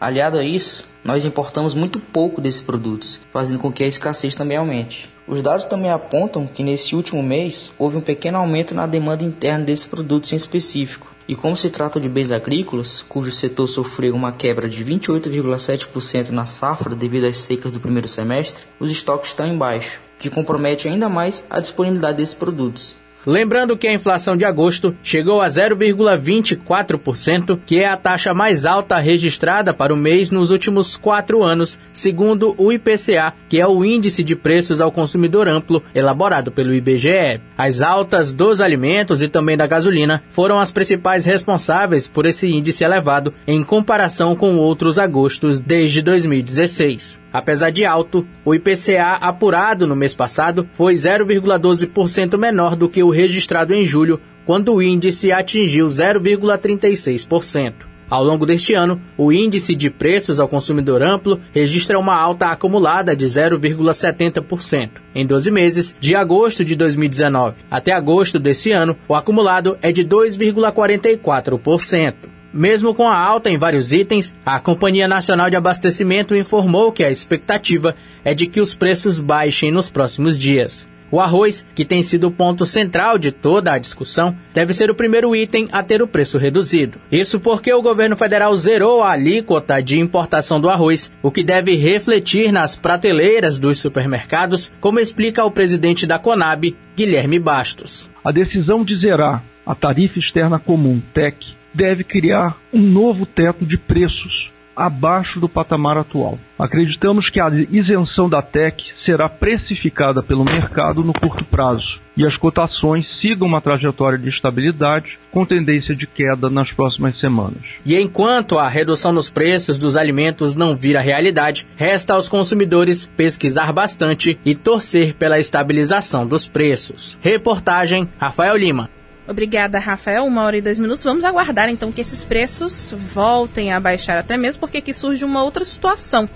Aliado 0.00 0.38
a 0.38 0.44
isso, 0.44 0.84
nós 1.04 1.24
importamos 1.24 1.74
muito 1.74 2.00
pouco 2.00 2.40
desses 2.40 2.62
produtos, 2.62 3.20
fazendo 3.32 3.58
com 3.58 3.70
que 3.70 3.84
a 3.84 3.86
escassez 3.86 4.34
também 4.34 4.56
aumente. 4.56 5.10
Os 5.28 5.42
dados 5.42 5.66
também 5.66 5.90
apontam 5.90 6.46
que 6.46 6.64
nesse 6.64 6.96
último 6.96 7.22
mês 7.22 7.70
houve 7.78 7.98
um 7.98 8.00
pequeno 8.00 8.38
aumento 8.38 8.74
na 8.74 8.86
demanda 8.86 9.22
interna 9.22 9.64
desses 9.64 9.86
produtos 9.86 10.32
em 10.32 10.36
específico, 10.36 11.09
e 11.30 11.36
como 11.36 11.56
se 11.56 11.70
trata 11.70 12.00
de 12.00 12.08
bens 12.08 12.32
agrícolas, 12.32 13.02
cujo 13.08 13.30
setor 13.30 13.68
sofreu 13.68 14.16
uma 14.16 14.32
quebra 14.32 14.68
de 14.68 14.84
28,7% 14.84 16.30
na 16.30 16.44
safra 16.44 16.92
devido 16.92 17.24
às 17.28 17.38
secas 17.38 17.70
do 17.70 17.78
primeiro 17.78 18.08
semestre, 18.08 18.64
os 18.80 18.90
estoques 18.90 19.30
estão 19.30 19.46
em 19.46 19.56
baixo, 19.56 20.00
o 20.16 20.18
que 20.18 20.28
compromete 20.28 20.88
ainda 20.88 21.08
mais 21.08 21.44
a 21.48 21.60
disponibilidade 21.60 22.16
desses 22.16 22.34
produtos. 22.34 22.96
Lembrando 23.26 23.76
que 23.76 23.86
a 23.86 23.92
inflação 23.92 24.36
de 24.36 24.44
agosto 24.44 24.96
chegou 25.02 25.42
a 25.42 25.46
0,24%, 25.46 27.60
que 27.66 27.80
é 27.80 27.86
a 27.86 27.96
taxa 27.96 28.32
mais 28.32 28.64
alta 28.64 28.98
registrada 28.98 29.74
para 29.74 29.92
o 29.92 29.96
mês 29.96 30.30
nos 30.30 30.50
últimos 30.50 30.96
quatro 30.96 31.42
anos, 31.42 31.78
segundo 31.92 32.54
o 32.56 32.72
IPCA, 32.72 33.34
que 33.48 33.60
é 33.60 33.66
o 33.66 33.84
Índice 33.84 34.24
de 34.24 34.34
Preços 34.34 34.80
ao 34.80 34.90
Consumidor 34.90 35.46
Amplo, 35.48 35.82
elaborado 35.94 36.50
pelo 36.50 36.72
IBGE. 36.72 37.40
As 37.58 37.82
altas 37.82 38.32
dos 38.32 38.60
alimentos 38.60 39.20
e 39.20 39.28
também 39.28 39.56
da 39.56 39.66
gasolina 39.66 40.22
foram 40.30 40.58
as 40.58 40.72
principais 40.72 41.26
responsáveis 41.26 42.08
por 42.08 42.24
esse 42.24 42.48
índice 42.48 42.84
elevado 42.84 43.34
em 43.46 43.62
comparação 43.62 44.34
com 44.34 44.56
outros 44.56 44.98
agostos 44.98 45.60
desde 45.60 46.00
2016. 46.00 47.20
Apesar 47.32 47.70
de 47.70 47.84
alto, 47.84 48.26
o 48.44 48.54
IPCA 48.54 49.18
apurado 49.20 49.86
no 49.86 49.94
mês 49.94 50.14
passado 50.14 50.68
foi 50.72 50.94
0,12% 50.94 52.36
menor 52.36 52.74
do 52.74 52.88
que 52.88 53.02
o 53.02 53.10
registrado 53.10 53.74
em 53.74 53.84
julho, 53.84 54.20
quando 54.44 54.74
o 54.74 54.82
índice 54.82 55.30
atingiu 55.30 55.86
0,36%. 55.86 57.90
Ao 58.10 58.22
longo 58.24 58.44
deste 58.44 58.74
ano, 58.74 59.00
o 59.16 59.30
índice 59.30 59.76
de 59.76 59.88
preços 59.88 60.40
ao 60.40 60.48
consumidor 60.48 61.00
amplo 61.00 61.40
registra 61.52 61.96
uma 61.96 62.16
alta 62.16 62.46
acumulada 62.46 63.14
de 63.14 63.24
0,70%. 63.24 64.90
Em 65.14 65.24
12 65.24 65.50
meses, 65.52 65.94
de 66.00 66.16
agosto 66.16 66.64
de 66.64 66.74
2019 66.74 67.58
até 67.70 67.92
agosto 67.92 68.40
deste 68.40 68.72
ano, 68.72 68.96
o 69.06 69.14
acumulado 69.14 69.78
é 69.80 69.92
de 69.92 70.04
2,44%. 70.04 72.39
Mesmo 72.52 72.94
com 72.94 73.08
a 73.08 73.16
alta 73.16 73.48
em 73.48 73.56
vários 73.56 73.92
itens, 73.92 74.34
a 74.44 74.58
Companhia 74.58 75.06
Nacional 75.06 75.48
de 75.48 75.56
Abastecimento 75.56 76.34
informou 76.34 76.90
que 76.90 77.04
a 77.04 77.10
expectativa 77.10 77.94
é 78.24 78.34
de 78.34 78.46
que 78.46 78.60
os 78.60 78.74
preços 78.74 79.20
baixem 79.20 79.70
nos 79.70 79.88
próximos 79.88 80.36
dias. 80.36 80.88
O 81.12 81.18
arroz, 81.18 81.66
que 81.74 81.84
tem 81.84 82.04
sido 82.04 82.28
o 82.28 82.30
ponto 82.30 82.64
central 82.64 83.18
de 83.18 83.32
toda 83.32 83.72
a 83.72 83.78
discussão, 83.78 84.36
deve 84.54 84.72
ser 84.72 84.90
o 84.90 84.94
primeiro 84.94 85.34
item 85.34 85.68
a 85.72 85.82
ter 85.82 86.00
o 86.00 86.06
preço 86.06 86.38
reduzido. 86.38 87.00
Isso 87.10 87.40
porque 87.40 87.72
o 87.72 87.82
governo 87.82 88.16
federal 88.16 88.54
zerou 88.54 89.02
a 89.02 89.10
alíquota 89.10 89.82
de 89.82 89.98
importação 89.98 90.60
do 90.60 90.70
arroz, 90.70 91.12
o 91.20 91.30
que 91.30 91.42
deve 91.42 91.74
refletir 91.74 92.52
nas 92.52 92.76
prateleiras 92.76 93.58
dos 93.58 93.78
supermercados, 93.78 94.72
como 94.80 95.00
explica 95.00 95.44
o 95.44 95.50
presidente 95.50 96.06
da 96.06 96.18
Conab, 96.18 96.76
Guilherme 96.96 97.40
Bastos. 97.40 98.08
A 98.24 98.30
decisão 98.30 98.84
de 98.84 98.96
zerar 99.00 99.42
a 99.66 99.74
tarifa 99.74 100.18
externa 100.18 100.60
comum, 100.60 101.02
TEC, 101.12 101.36
deve 101.74 102.04
criar 102.04 102.56
um 102.72 102.80
novo 102.80 103.26
teto 103.26 103.64
de 103.64 103.76
preços 103.76 104.50
abaixo 104.80 105.38
do 105.38 105.48
patamar 105.48 105.98
atual. 105.98 106.38
Acreditamos 106.58 107.28
que 107.28 107.38
a 107.38 107.50
isenção 107.70 108.30
da 108.30 108.40
TEC 108.40 108.82
será 109.04 109.28
precificada 109.28 110.22
pelo 110.22 110.44
mercado 110.44 111.04
no 111.04 111.12
curto 111.12 111.44
prazo 111.44 112.00
e 112.16 112.26
as 112.26 112.36
cotações 112.36 113.06
sigam 113.20 113.46
uma 113.46 113.60
trajetória 113.60 114.18
de 114.18 114.30
estabilidade 114.30 115.18
com 115.30 115.44
tendência 115.44 115.94
de 115.94 116.06
queda 116.06 116.48
nas 116.48 116.70
próximas 116.72 117.18
semanas. 117.20 117.62
E 117.84 117.94
enquanto 117.98 118.58
a 118.58 118.68
redução 118.68 119.12
nos 119.12 119.30
preços 119.30 119.78
dos 119.78 119.96
alimentos 119.96 120.56
não 120.56 120.74
vira 120.74 121.00
realidade, 121.00 121.66
resta 121.76 122.14
aos 122.14 122.28
consumidores 122.28 123.06
pesquisar 123.16 123.72
bastante 123.72 124.38
e 124.44 124.54
torcer 124.54 125.14
pela 125.14 125.38
estabilização 125.38 126.26
dos 126.26 126.48
preços. 126.48 127.18
Reportagem 127.22 128.08
Rafael 128.18 128.56
Lima. 128.56 128.88
Obrigada, 129.30 129.78
Rafael. 129.78 130.26
Uma 130.26 130.42
hora 130.42 130.56
e 130.56 130.60
dois 130.60 130.76
minutos. 130.76 131.04
Vamos 131.04 131.22
aguardar 131.22 131.68
então 131.68 131.92
que 131.92 132.00
esses 132.00 132.24
preços 132.24 132.92
voltem 133.14 133.72
a 133.72 133.78
baixar, 133.78 134.18
até 134.18 134.36
mesmo 134.36 134.58
porque 134.58 134.78
aqui 134.78 134.92
surge 134.92 135.24
uma 135.24 135.44
outra 135.44 135.64
situação. 135.64 136.28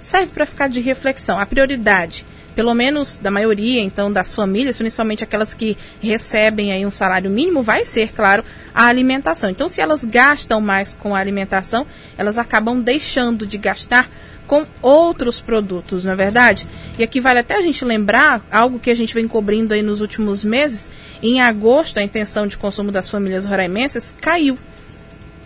Serve 0.00 0.30
para 0.32 0.46
ficar 0.46 0.68
de 0.68 0.78
reflexão. 0.78 1.40
A 1.40 1.44
prioridade, 1.44 2.24
pelo 2.54 2.72
menos 2.72 3.18
da 3.18 3.32
maioria, 3.32 3.80
então, 3.80 4.12
das 4.12 4.32
famílias, 4.32 4.76
principalmente 4.76 5.24
aquelas 5.24 5.54
que 5.54 5.76
recebem 6.00 6.70
aí 6.70 6.86
um 6.86 6.90
salário 6.90 7.28
mínimo, 7.28 7.64
vai 7.64 7.84
ser, 7.84 8.12
claro, 8.12 8.44
a 8.72 8.86
alimentação. 8.86 9.50
Então, 9.50 9.68
se 9.68 9.80
elas 9.80 10.04
gastam 10.04 10.60
mais 10.60 10.94
com 10.94 11.16
a 11.16 11.18
alimentação, 11.18 11.84
elas 12.16 12.38
acabam 12.38 12.80
deixando 12.80 13.44
de 13.44 13.58
gastar 13.58 14.08
com 14.46 14.66
outros 14.82 15.40
produtos, 15.40 16.04
não 16.04 16.12
é 16.12 16.16
verdade? 16.16 16.66
E 16.98 17.02
aqui 17.02 17.20
vale 17.20 17.40
até 17.40 17.56
a 17.56 17.62
gente 17.62 17.84
lembrar 17.84 18.44
algo 18.50 18.78
que 18.78 18.90
a 18.90 18.94
gente 18.94 19.14
vem 19.14 19.26
cobrindo 19.26 19.74
aí 19.74 19.82
nos 19.82 20.00
últimos 20.00 20.44
meses. 20.44 20.88
Em 21.22 21.40
agosto, 21.40 21.98
a 21.98 22.02
intenção 22.02 22.46
de 22.46 22.56
consumo 22.56 22.92
das 22.92 23.10
famílias 23.10 23.44
roraimenses 23.44 24.14
caiu 24.20 24.58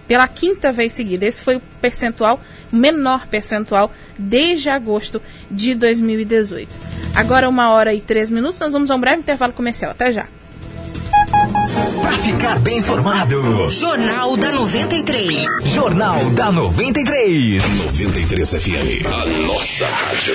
pela 0.07 0.27
quinta 0.27 0.73
vez 0.73 0.93
seguida. 0.93 1.27
Esse 1.27 1.43
foi 1.43 1.57
o 1.57 1.63
percentual, 1.81 2.41
menor 2.73 3.27
percentual 3.27 3.93
desde 4.19 4.69
agosto 4.71 5.23
de 5.51 5.75
2018. 5.75 6.69
Agora, 7.15 7.49
uma 7.49 7.71
hora 7.71 7.95
e 7.95 8.01
três 8.01 8.31
minutos, 8.31 8.59
nós 8.59 8.73
vamos 8.73 8.91
a 8.91 8.95
um 8.95 9.01
breve 9.01 9.21
intervalo 9.21 9.53
comercial. 9.53 9.91
Até 9.93 10.13
já. 10.13 10.27
Para 12.03 12.19
ficar 12.19 12.59
bem 12.59 12.79
informado. 12.79 13.71
Jornal 13.71 14.37
da 14.37 14.51
93. 14.51 15.47
Jornal 15.67 16.31
da 16.31 16.51
93. 16.51 17.85
93 17.85 18.51
FM, 18.55 19.07
a 19.07 19.27
nossa 19.47 19.87
rádio. 19.87 20.35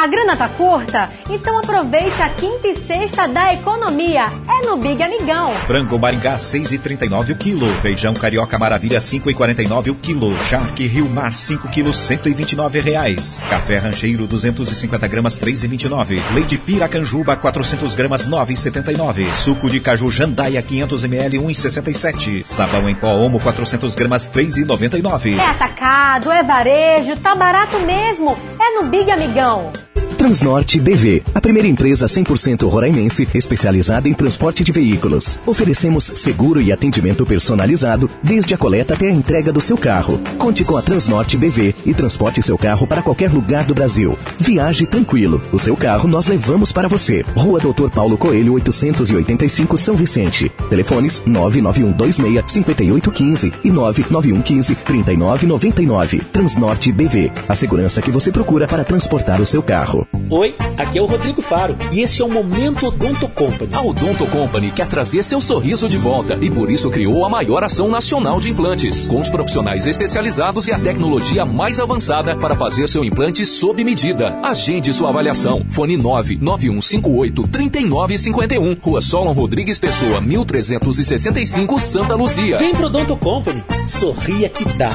A 0.00 0.06
grana 0.06 0.34
tá 0.34 0.48
curta? 0.48 1.10
Então 1.28 1.58
aproveite 1.58 2.22
a 2.22 2.30
quinta 2.30 2.66
e 2.68 2.74
sexta 2.74 3.28
da 3.28 3.52
economia. 3.52 4.32
É 4.48 4.66
no 4.66 4.78
Big 4.78 5.02
Amigão. 5.02 5.52
Frango 5.66 5.98
Maringá 5.98 6.38
6,39 6.38 7.32
o 7.32 7.36
quilo. 7.36 7.70
Feijão 7.82 8.14
Carioca 8.14 8.58
Maravilha 8.58 8.98
5,49 8.98 9.90
o 9.90 9.94
quilo. 9.94 10.34
Charque 10.44 10.86
Rio 10.86 11.06
Mar 11.06 11.34
5 11.34 11.68
quilos 11.68 11.98
129 11.98 12.80
reais. 12.80 13.44
Café 13.50 13.76
Rancheiro 13.76 14.26
250 14.26 15.06
gramas 15.06 15.38
3,29. 15.38 16.18
Leite 16.32 16.56
Piracanjuba 16.56 17.36
400 17.36 17.94
gramas 17.94 18.26
9,79. 18.26 19.30
Suco 19.34 19.68
de 19.68 19.80
caju 19.80 20.10
Jandaia 20.10 20.62
500 20.62 21.04
ml 21.04 21.38
1,67. 21.40 22.42
Sabão 22.42 22.88
em 22.88 22.94
pó 22.94 23.16
Omo 23.16 23.38
400 23.38 23.94
gramas 23.94 24.30
3,99. 24.30 25.38
É 25.38 25.44
atacado, 25.44 26.32
é 26.32 26.42
varejo, 26.42 27.18
tá 27.18 27.34
barato 27.34 27.78
mesmo. 27.80 28.34
É 28.58 28.80
no 28.80 28.88
Big 28.88 29.10
Amigão. 29.10 29.70
Transnorte 30.20 30.78
BV, 30.78 31.22
a 31.34 31.40
primeira 31.40 31.66
empresa 31.66 32.04
100% 32.04 32.68
roraimense 32.68 33.26
especializada 33.32 34.06
em 34.06 34.12
transporte 34.12 34.62
de 34.62 34.70
veículos. 34.70 35.40
Oferecemos 35.46 36.12
seguro 36.14 36.60
e 36.60 36.70
atendimento 36.70 37.24
personalizado 37.24 38.08
desde 38.22 38.52
a 38.52 38.58
coleta 38.58 38.92
até 38.92 39.08
a 39.08 39.10
entrega 39.10 39.50
do 39.50 39.62
seu 39.62 39.78
carro. 39.78 40.20
Conte 40.36 40.62
com 40.62 40.76
a 40.76 40.82
Transnorte 40.82 41.38
BV 41.38 41.74
e 41.86 41.94
transporte 41.94 42.42
seu 42.42 42.58
carro 42.58 42.86
para 42.86 43.00
qualquer 43.00 43.32
lugar 43.32 43.64
do 43.64 43.74
Brasil. 43.74 44.16
Viaje 44.38 44.84
tranquilo. 44.84 45.40
O 45.54 45.58
seu 45.58 45.74
carro 45.74 46.06
nós 46.06 46.26
levamos 46.26 46.70
para 46.70 46.86
você. 46.86 47.24
Rua 47.34 47.58
Doutor 47.58 47.90
Paulo 47.90 48.18
Coelho, 48.18 48.52
885 48.52 49.78
São 49.78 49.94
Vicente. 49.94 50.52
Telefones 50.68 51.22
99126 51.24 52.44
5815 52.46 53.52
e 53.64 53.70
99115 53.70 54.74
3999. 54.74 56.18
Transnorte 56.30 56.92
BV, 56.92 57.32
a 57.48 57.54
segurança 57.54 58.02
que 58.02 58.10
você 58.10 58.30
procura 58.30 58.66
para 58.68 58.84
transportar 58.84 59.40
o 59.40 59.46
seu 59.46 59.62
carro. 59.62 60.09
Oi, 60.30 60.54
aqui 60.78 60.96
é 60.96 61.02
o 61.02 61.06
Rodrigo 61.06 61.42
Faro 61.42 61.76
e 61.90 62.02
esse 62.02 62.22
é 62.22 62.24
o 62.24 62.28
Momento 62.28 62.86
Odonto 62.86 63.26
Company. 63.28 63.74
A 63.74 63.82
Odonto 63.82 64.24
Company 64.26 64.70
quer 64.70 64.86
trazer 64.86 65.24
seu 65.24 65.40
sorriso 65.40 65.88
de 65.88 65.98
volta 65.98 66.38
e 66.40 66.48
por 66.48 66.70
isso 66.70 66.88
criou 66.88 67.24
a 67.24 67.28
maior 67.28 67.64
ação 67.64 67.88
nacional 67.88 68.38
de 68.38 68.48
implantes, 68.48 69.06
com 69.06 69.20
os 69.20 69.28
profissionais 69.28 69.86
especializados 69.86 70.68
e 70.68 70.72
a 70.72 70.78
tecnologia 70.78 71.44
mais 71.44 71.80
avançada 71.80 72.36
para 72.36 72.54
fazer 72.54 72.88
seu 72.88 73.04
implante 73.04 73.44
sob 73.44 73.82
medida. 73.82 74.38
Agende 74.40 74.92
sua 74.92 75.08
avaliação. 75.08 75.64
Fone 75.68 75.96
99158 75.96 77.48
3951. 77.48 78.76
Rua 78.80 79.00
Solon 79.00 79.32
Rodrigues 79.32 79.80
Pessoa, 79.80 80.20
1365, 80.20 81.80
Santa 81.80 82.14
Luzia. 82.14 82.56
Vem 82.58 82.72
pro 82.72 82.86
Odonto 82.86 83.16
Company. 83.16 83.64
Sorria 83.88 84.48
que 84.48 84.64
dá. 84.78 84.90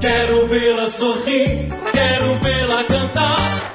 Quero 0.00 0.46
vê-la 0.46 0.88
sorrir, 0.88 1.68
quero 1.92 2.34
vê-la 2.40 2.84
cantar. 2.84 3.69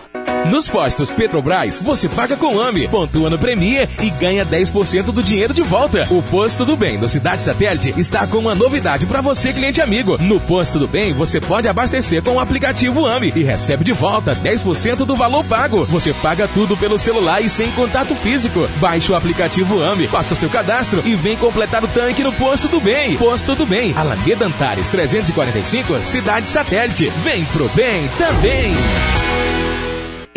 Nos 0.50 0.70
postos 0.70 1.10
Petrobras, 1.10 1.80
você 1.80 2.08
paga 2.08 2.38
com 2.38 2.60
AME, 2.60 2.88
pontua 2.88 3.30
no 3.30 3.38
Premier 3.38 3.90
e 4.02 4.10
ganha 4.12 4.46
10% 4.46 5.06
do 5.06 5.24
dinheiro 5.24 5.54
de 5.54 5.64
volta. 5.64 6.08
O 6.12 6.22
Posto 6.22 6.64
do 6.64 6.76
Bem 6.76 7.00
do 7.00 7.08
Cidade 7.08 7.42
Satélite 7.42 7.94
está 7.98 8.28
com 8.28 8.38
uma 8.38 8.54
novidade 8.54 9.06
para 9.08 9.22
você, 9.22 9.52
cliente 9.52 9.82
amigo. 9.82 10.22
No 10.22 10.40
Posto 10.40 10.78
do 10.78 10.88
Bem, 10.88 11.14
você 11.14 11.42
pode 11.42 11.68
abastecer 11.68 12.22
com 12.22 12.36
o 12.36 12.40
aplicativo 12.40 13.06
AME 13.06 13.34
e 13.36 13.44
recebe 13.44 13.84
de 13.84 13.92
volta 13.92 14.36
10% 14.36 14.98
do 14.98 15.16
valor 15.16 15.44
pago. 15.46 15.84
Você 15.86 16.14
paga 16.14 16.48
tudo 16.48 16.78
pelo 16.78 17.00
celular 17.00 17.42
e 17.42 17.50
sem 17.50 17.72
contato 17.72 18.14
físico. 18.16 18.70
Baixe 18.80 19.12
o 19.12 19.16
aplicativo 19.16 19.82
AME, 19.82 20.08
faça 20.08 20.34
o 20.34 20.38
seu 20.38 20.50
cadastro 20.50 21.02
e 21.06 21.16
vem 21.16 21.36
completar 21.38 21.84
o 21.84 21.88
tanque 21.88 22.24
no 22.24 22.32
Posto 22.34 22.68
do 22.68 22.80
Bem. 22.80 23.18
Posto 23.18 23.56
do 23.56 23.66
Bem, 23.66 23.94
Alameda 23.96 24.46
Antares 24.46 24.88
345, 24.90 26.06
Cidade 26.06 26.48
Satélite. 26.48 27.10
Vem 27.24 27.44
pro 27.46 27.68
bem 27.70 28.08
também. 28.18 29.25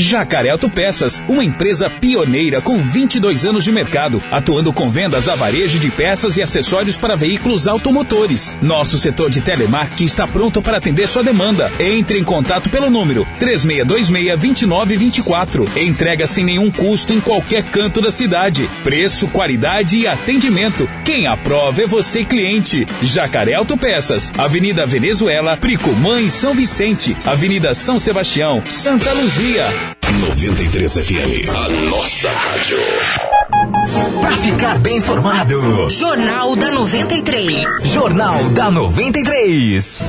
Jacaré 0.01 0.51
Autopeças, 0.51 1.21
uma 1.29 1.45
empresa 1.45 1.91
pioneira 1.91 2.63
com 2.63 2.79
22 2.79 3.45
anos 3.45 3.65
de 3.65 3.73
mercado, 3.73 4.23
atuando 4.31 4.73
com 4.73 4.89
vendas 4.89 5.29
a 5.29 5.35
varejo 5.35 5.81
de 5.81 5.91
peças 5.91 6.37
e 6.37 6.43
acessórios 6.43 6.97
para 6.97 7.17
veículos 7.17 7.67
automotores. 7.67 8.55
Nosso 8.63 8.97
setor 8.97 9.29
de 9.29 9.41
telemarketing 9.41 10.05
está 10.05 10.25
pronto 10.25 10.63
para 10.63 10.79
atender 10.79 11.09
sua 11.09 11.25
demanda. 11.25 11.69
Entre 11.81 12.17
em 12.17 12.23
contato 12.23 12.71
pelo 12.71 12.89
número 12.89 13.27
3626-2924. 13.41 15.77
Entrega 15.77 16.29
sem 16.29 16.45
nenhum 16.45 16.71
custo 16.71 17.13
em 17.13 17.21
qualquer 17.21 17.65
canto 17.65 18.01
da 18.01 18.13
cidade. 18.13 18.71
Preço, 18.85 19.27
qualidade 19.27 19.97
e 19.97 20.07
atendimento. 20.07 20.89
Quem 21.05 21.27
aprova 21.27 21.83
é 21.83 21.89
você, 21.89 22.25
cliente. 22.25 22.87
Jacaré 23.03 23.55
Autopeças, 23.55 24.31
Avenida 24.39 24.87
Venezuela, 24.87 25.57
Pricumã 25.57 26.21
e 26.21 26.31
São 26.31 26.55
Vicente, 26.55 27.17
Avenida 27.27 27.75
São 27.75 27.99
Sebastião, 27.99 28.63
Santa 28.69 29.13
Luzia. 29.13 29.88
93 30.13 30.99
FM, 30.99 31.49
a 31.55 31.69
nossa 31.91 32.31
rádio. 32.31 32.79
Pra 34.21 34.37
ficar 34.39 34.79
bem 34.79 34.97
informado. 34.97 35.87
Jornal 35.91 36.57
da 36.57 36.71
93. 36.71 37.67
Jornal 37.85 38.43
da 38.51 38.71
93. 38.71 40.03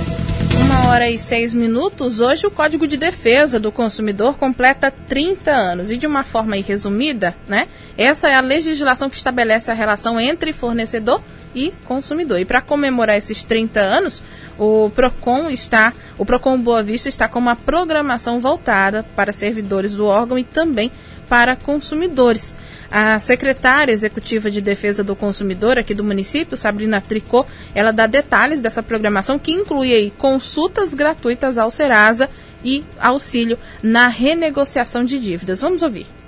Uma 0.61 0.89
hora 0.89 1.09
e 1.09 1.17
seis 1.17 1.53
minutos. 1.53 2.19
Hoje 2.19 2.45
o 2.45 2.51
Código 2.51 2.87
de 2.87 2.97
Defesa 2.97 3.59
do 3.59 3.71
Consumidor 3.71 4.37
completa 4.37 4.91
30 4.91 5.51
anos. 5.51 5.91
E 5.91 5.97
de 5.97 6.07
uma 6.07 6.23
forma 6.23 6.55
resumida, 6.55 7.35
né? 7.47 7.67
Essa 7.97 8.29
é 8.29 8.35
a 8.35 8.41
legislação 8.41 9.09
que 9.09 9.17
estabelece 9.17 9.71
a 9.71 9.73
relação 9.73 10.19
entre 10.19 10.53
fornecedor 10.53 11.21
e 11.55 11.73
consumidor. 11.85 12.39
E 12.39 12.45
para 12.45 12.61
comemorar 12.61 13.17
esses 13.17 13.43
30 13.43 13.79
anos, 13.79 14.21
o 14.57 14.91
Procon 14.93 15.49
está, 15.49 15.93
o 16.17 16.25
Procon 16.25 16.57
Boa 16.59 16.83
Vista 16.83 17.09
está 17.09 17.27
com 17.27 17.39
uma 17.39 17.55
programação 17.55 18.39
voltada 18.39 19.03
para 19.15 19.33
servidores 19.33 19.95
do 19.95 20.05
órgão 20.05 20.37
e 20.37 20.43
também 20.43 20.91
para 21.29 21.55
consumidores. 21.55 22.55
A 22.91 23.19
secretária 23.19 23.93
executiva 23.93 24.49
de 24.49 24.59
defesa 24.59 25.03
do 25.03 25.15
consumidor 25.15 25.77
aqui 25.77 25.93
do 25.93 26.03
município, 26.03 26.57
Sabrina 26.57 26.99
Tricô, 26.99 27.45
ela 27.75 27.93
dá 27.93 28.07
detalhes 28.07 28.61
dessa 28.61 28.81
programação 28.81 29.37
que 29.37 29.51
inclui 29.51 29.93
aí 29.93 30.11
consultas 30.17 30.95
gratuitas 30.95 31.59
ao 31.59 31.69
Serasa 31.69 32.27
e 32.65 32.83
auxílio 32.99 33.59
na 33.81 34.07
renegociação 34.07 35.05
de 35.05 35.19
dívidas. 35.19 35.61
Vamos 35.61 35.83
ouvir. 35.83 36.18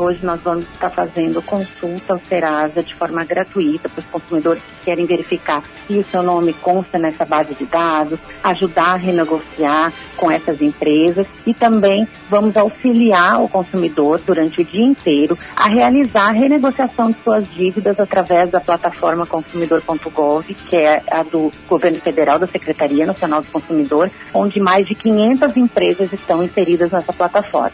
Hoje 0.00 0.24
nós 0.24 0.40
vamos 0.40 0.64
estar 0.64 0.88
fazendo 0.88 1.42
consulta 1.42 2.14
ao 2.14 2.20
Serasa 2.20 2.82
de 2.82 2.94
forma 2.94 3.22
gratuita 3.22 3.86
para 3.86 4.00
os 4.00 4.06
consumidores 4.06 4.62
que 4.62 4.86
querem 4.86 5.04
verificar 5.04 5.62
se 5.86 5.98
o 5.98 6.02
seu 6.02 6.22
nome 6.22 6.54
consta 6.54 6.98
nessa 6.98 7.26
base 7.26 7.52
de 7.52 7.66
dados, 7.66 8.18
ajudar 8.42 8.94
a 8.94 8.96
renegociar 8.96 9.92
com 10.16 10.30
essas 10.30 10.62
empresas 10.62 11.26
e 11.46 11.52
também 11.52 12.08
vamos 12.30 12.56
auxiliar 12.56 13.42
o 13.42 13.48
consumidor 13.48 14.18
durante 14.24 14.62
o 14.62 14.64
dia 14.64 14.86
inteiro 14.86 15.38
a 15.54 15.68
realizar 15.68 16.28
a 16.28 16.32
renegociação 16.32 17.10
de 17.10 17.18
suas 17.22 17.46
dívidas 17.50 18.00
através 18.00 18.50
da 18.50 18.58
plataforma 18.58 19.26
consumidor.gov, 19.26 20.46
que 20.66 20.76
é 20.76 21.02
a 21.10 21.22
do 21.22 21.50
governo 21.68 22.00
federal, 22.00 22.38
da 22.38 22.46
Secretaria 22.46 23.04
Nacional 23.04 23.42
do 23.42 23.48
Consumidor, 23.48 24.10
onde 24.32 24.58
mais 24.58 24.86
de 24.86 24.94
500 24.94 25.54
empresas 25.58 26.10
estão 26.10 26.42
inseridas 26.42 26.90
nessa 26.90 27.12
plataforma 27.12 27.70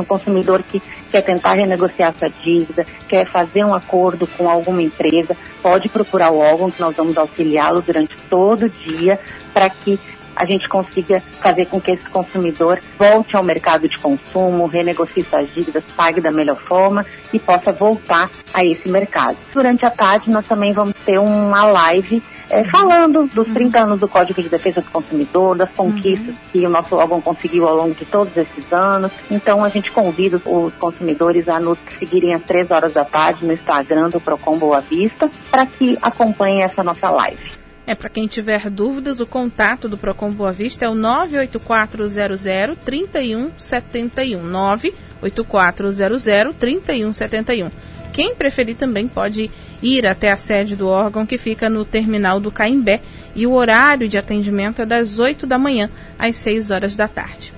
um 0.00 0.04
consumidor 0.04 0.62
que 0.62 0.80
quer 1.10 1.22
tentar 1.22 1.54
renegociar 1.54 2.14
sua 2.18 2.28
dívida, 2.28 2.86
quer 3.08 3.26
fazer 3.26 3.64
um 3.64 3.74
acordo 3.74 4.26
com 4.26 4.48
alguma 4.48 4.82
empresa, 4.82 5.36
pode 5.62 5.88
procurar 5.88 6.30
o 6.30 6.38
órgão 6.38 6.70
que 6.70 6.80
nós 6.80 6.96
vamos 6.96 7.16
auxiliá-lo 7.16 7.82
durante 7.82 8.16
todo 8.28 8.66
o 8.66 8.68
dia 8.68 9.18
para 9.52 9.68
que 9.68 9.98
a 10.40 10.46
gente 10.46 10.66
consiga 10.70 11.22
fazer 11.38 11.66
com 11.66 11.78
que 11.78 11.90
esse 11.90 12.08
consumidor 12.08 12.80
volte 12.98 13.36
ao 13.36 13.44
mercado 13.44 13.86
de 13.86 13.98
consumo, 13.98 14.64
renegocie 14.64 15.22
suas 15.22 15.52
dívidas, 15.52 15.84
pague 15.94 16.18
da 16.18 16.32
melhor 16.32 16.56
forma 16.56 17.04
e 17.30 17.38
possa 17.38 17.70
voltar 17.72 18.30
a 18.54 18.64
esse 18.64 18.88
mercado. 18.88 19.36
Durante 19.52 19.84
a 19.84 19.90
tarde, 19.90 20.30
nós 20.30 20.46
também 20.46 20.72
vamos 20.72 20.94
ter 21.04 21.18
uma 21.18 21.64
live 21.64 22.22
é, 22.48 22.64
falando 22.64 23.26
dos 23.26 23.46
30 23.48 23.78
uhum. 23.78 23.84
anos 23.84 24.00
do 24.00 24.08
Código 24.08 24.42
de 24.42 24.48
Defesa 24.48 24.80
do 24.80 24.90
Consumidor, 24.90 25.58
das 25.58 25.70
conquistas 25.72 26.34
uhum. 26.34 26.40
que 26.50 26.66
o 26.66 26.70
nosso 26.70 26.96
órgão 26.96 27.20
conseguiu 27.20 27.68
ao 27.68 27.76
longo 27.76 27.94
de 27.94 28.06
todos 28.06 28.34
esses 28.34 28.72
anos. 28.72 29.12
Então, 29.30 29.62
a 29.62 29.68
gente 29.68 29.92
convida 29.92 30.40
os 30.44 30.72
consumidores 30.74 31.48
a 31.48 31.60
nos 31.60 31.78
seguirem 31.98 32.32
às 32.32 32.42
3 32.44 32.70
horas 32.70 32.94
da 32.94 33.04
tarde 33.04 33.44
no 33.44 33.52
Instagram 33.52 34.08
do 34.08 34.20
Procon 34.20 34.56
Boa 34.56 34.80
Vista 34.80 35.30
para 35.50 35.66
que 35.66 35.98
acompanhem 36.00 36.62
essa 36.62 36.82
nossa 36.82 37.10
live. 37.10 37.60
É, 37.90 37.94
para 37.96 38.08
quem 38.08 38.28
tiver 38.28 38.70
dúvidas, 38.70 39.18
o 39.18 39.26
contato 39.26 39.88
do 39.88 39.98
Procon 39.98 40.30
Boa 40.30 40.52
Vista 40.52 40.84
é 40.84 40.88
o 40.88 40.94
98400 40.94 42.78
3171. 42.84 44.44
98400 44.44 46.54
3171. 46.56 47.68
Quem 48.12 48.32
preferir 48.32 48.76
também 48.76 49.08
pode 49.08 49.50
ir 49.82 50.06
até 50.06 50.30
a 50.30 50.38
sede 50.38 50.76
do 50.76 50.86
órgão 50.86 51.26
que 51.26 51.36
fica 51.36 51.68
no 51.68 51.84
terminal 51.84 52.38
do 52.38 52.52
Caimbé 52.52 53.00
e 53.34 53.44
o 53.44 53.54
horário 53.54 54.08
de 54.08 54.16
atendimento 54.16 54.82
é 54.82 54.86
das 54.86 55.18
8 55.18 55.44
da 55.44 55.58
manhã 55.58 55.90
às 56.16 56.36
6 56.36 56.70
horas 56.70 56.94
da 56.94 57.08
tarde. 57.08 57.52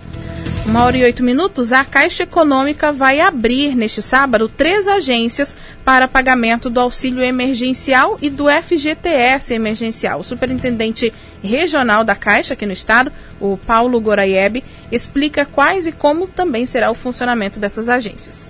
Uma 0.64 0.84
hora 0.84 0.96
e 0.96 1.02
oito 1.02 1.24
minutos, 1.24 1.72
a 1.72 1.84
Caixa 1.84 2.22
Econômica 2.22 2.92
vai 2.92 3.18
abrir 3.18 3.74
neste 3.74 4.00
sábado 4.00 4.48
três 4.48 4.86
agências 4.86 5.56
para 5.84 6.06
pagamento 6.06 6.70
do 6.70 6.78
auxílio 6.78 7.20
emergencial 7.20 8.16
e 8.22 8.30
do 8.30 8.46
FGTS 8.48 9.54
emergencial. 9.54 10.20
O 10.20 10.24
superintendente 10.24 11.12
regional 11.42 12.04
da 12.04 12.14
Caixa 12.14 12.54
aqui 12.54 12.64
no 12.64 12.72
estado, 12.72 13.12
o 13.40 13.56
Paulo 13.56 14.00
Goraieb, 14.00 14.62
explica 14.92 15.44
quais 15.44 15.88
e 15.88 15.92
como 15.92 16.28
também 16.28 16.64
será 16.64 16.92
o 16.92 16.94
funcionamento 16.94 17.58
dessas 17.58 17.88
agências. 17.88 18.48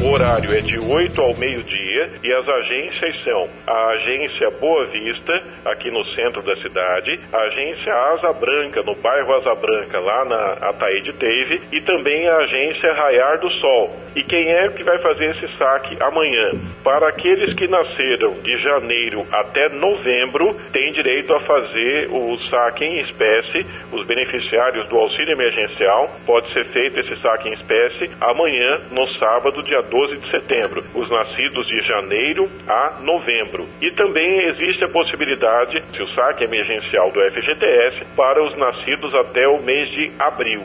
O 0.00 0.06
horário 0.08 0.52
é 0.52 0.60
de 0.60 0.80
8 0.80 1.20
ao 1.20 1.36
meio-dia 1.36 1.91
e 2.22 2.32
as 2.32 2.48
agências 2.48 3.24
são 3.24 3.48
a 3.66 3.86
agência 3.90 4.50
Boa 4.60 4.86
Vista, 4.86 5.32
aqui 5.64 5.90
no 5.90 6.04
centro 6.14 6.42
da 6.42 6.56
cidade, 6.56 7.18
a 7.32 7.38
agência 7.38 7.92
Asa 7.92 8.32
Branca, 8.32 8.82
no 8.82 8.94
bairro 8.94 9.34
Asa 9.34 9.54
Branca, 9.54 10.00
lá 10.00 10.24
na 10.24 10.68
Ataíde 10.68 11.12
Teve, 11.14 11.60
e 11.72 11.80
também 11.82 12.28
a 12.28 12.36
agência 12.38 12.92
Raiar 12.92 13.38
do 13.40 13.50
Sol. 13.50 13.96
E 14.14 14.22
quem 14.22 14.50
é 14.50 14.68
que 14.68 14.82
vai 14.82 14.98
fazer 14.98 15.26
esse 15.26 15.56
saque 15.56 15.96
amanhã? 16.02 16.50
Para 16.84 17.08
aqueles 17.08 17.54
que 17.54 17.66
nasceram 17.66 18.34
de 18.42 18.56
janeiro 18.62 19.26
até 19.32 19.68
novembro, 19.70 20.54
tem 20.72 20.92
direito 20.92 21.32
a 21.34 21.40
fazer 21.40 22.08
o 22.10 22.36
saque 22.50 22.84
em 22.84 23.00
espécie, 23.00 23.66
os 23.92 24.06
beneficiários 24.06 24.88
do 24.88 24.98
auxílio 24.98 25.32
emergencial, 25.32 26.10
pode 26.26 26.52
ser 26.52 26.66
feito 26.66 27.00
esse 27.00 27.16
saque 27.20 27.48
em 27.48 27.54
espécie 27.54 28.10
amanhã, 28.20 28.80
no 28.90 29.06
sábado, 29.14 29.62
dia 29.62 29.80
12 29.82 30.16
de 30.18 30.30
setembro, 30.30 30.84
os 30.94 31.10
nascidos 31.10 31.66
de 31.66 31.78
janeiro 31.92 32.50
a 32.66 33.00
novembro. 33.00 33.68
E 33.80 33.92
também 33.92 34.48
existe 34.48 34.84
a 34.84 34.88
possibilidade, 34.88 35.82
se 35.92 36.02
o 36.02 36.14
saque 36.14 36.44
emergencial 36.44 37.10
do 37.10 37.20
FGTS, 37.20 38.06
para 38.16 38.42
os 38.42 38.56
nascidos 38.56 39.14
até 39.14 39.46
o 39.46 39.62
mês 39.62 39.90
de 39.90 40.10
abril. 40.18 40.62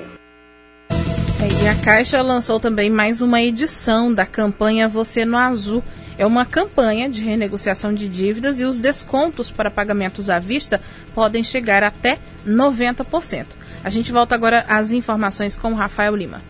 É, 0.90 1.64
e 1.64 1.68
a 1.68 1.76
Caixa 1.84 2.22
lançou 2.22 2.60
também 2.60 2.90
mais 2.90 3.22
uma 3.22 3.42
edição 3.42 4.14
da 4.14 4.26
campanha 4.26 4.88
Você 4.88 5.26
no 5.26 5.38
Azul. 5.38 5.84
É 6.18 6.26
uma 6.26 6.46
campanha 6.46 7.08
de 7.08 7.22
renegociação 7.22 7.94
de 7.94 8.08
dívidas 8.08 8.60
e 8.60 8.66
os 8.66 8.80
descontos 8.80 9.52
para 9.52 9.70
pagamentos 9.70 10.32
à 10.32 10.40
vista 10.40 10.82
podem 11.14 11.44
chegar 11.44 11.84
até 11.84 12.18
90%. 12.48 13.46
A 13.84 13.90
gente 13.92 14.12
volta 14.12 14.34
agora 14.34 14.66
às 14.68 14.92
informações 14.92 15.56
com 15.56 15.74
Rafael 15.74 16.16
Lima. 16.16 16.42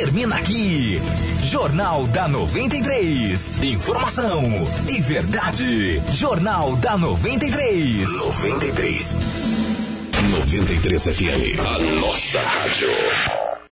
Termina 0.00 0.36
aqui. 0.36 0.98
Jornal 1.44 2.06
da 2.06 2.26
93. 2.26 3.62
Informação 3.62 4.42
e 4.88 4.98
verdade. 5.02 6.00
Jornal 6.14 6.74
da 6.76 6.96
93. 6.96 8.10
93. 8.10 9.18
93 10.30 11.04
FM. 11.04 11.60
A 11.60 11.78
nossa 12.00 12.40
rádio. 12.40 12.88